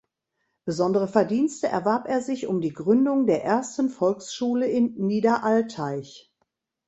[0.65, 6.33] Besondere Verdienste erwarb er sich um die Gründung der ersten Volksschule in Niederaltaich.